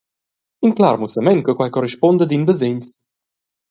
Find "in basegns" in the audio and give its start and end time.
2.37-2.87